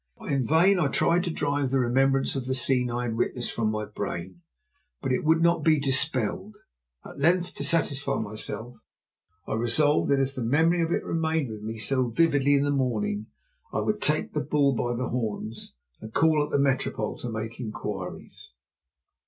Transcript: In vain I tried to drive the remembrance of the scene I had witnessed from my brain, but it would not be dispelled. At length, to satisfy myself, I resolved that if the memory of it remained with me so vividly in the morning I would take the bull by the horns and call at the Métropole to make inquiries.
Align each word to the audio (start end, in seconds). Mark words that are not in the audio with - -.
In 0.27 0.43
vain 0.47 0.79
I 0.79 0.87
tried 0.87 1.23
to 1.25 1.29
drive 1.29 1.69
the 1.69 1.79
remembrance 1.79 2.35
of 2.35 2.47
the 2.47 2.55
scene 2.55 2.89
I 2.89 3.03
had 3.03 3.15
witnessed 3.17 3.51
from 3.51 3.69
my 3.69 3.85
brain, 3.85 4.41
but 4.99 5.13
it 5.13 5.23
would 5.23 5.43
not 5.43 5.63
be 5.63 5.79
dispelled. 5.79 6.57
At 7.05 7.19
length, 7.19 7.53
to 7.53 7.63
satisfy 7.63 8.17
myself, 8.19 8.83
I 9.47 9.53
resolved 9.53 10.09
that 10.09 10.19
if 10.19 10.33
the 10.33 10.41
memory 10.43 10.81
of 10.81 10.89
it 10.91 11.05
remained 11.05 11.51
with 11.51 11.61
me 11.61 11.77
so 11.77 12.07
vividly 12.07 12.55
in 12.55 12.63
the 12.63 12.71
morning 12.71 13.27
I 13.71 13.81
would 13.81 14.01
take 14.01 14.33
the 14.33 14.39
bull 14.39 14.73
by 14.73 14.95
the 14.95 15.09
horns 15.09 15.75
and 15.99 16.11
call 16.11 16.43
at 16.43 16.49
the 16.49 16.57
Métropole 16.57 17.21
to 17.21 17.29
make 17.29 17.59
inquiries. 17.59 18.49